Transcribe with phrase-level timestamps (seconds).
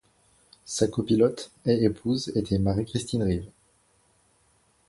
[0.65, 3.51] Sa copilote, et épouse, était Marie-Christine Rives.